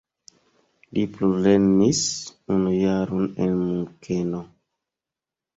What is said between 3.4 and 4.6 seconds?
en Munkeno.